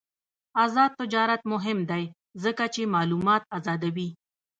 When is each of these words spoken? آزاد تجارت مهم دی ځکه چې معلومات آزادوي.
آزاد 0.63 0.91
تجارت 1.01 1.41
مهم 1.53 1.79
دی 1.91 2.03
ځکه 2.43 2.65
چې 2.73 2.91
معلومات 2.95 3.43
آزادوي. 3.57 4.09